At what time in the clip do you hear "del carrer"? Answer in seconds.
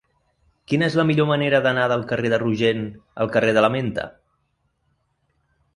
1.91-2.33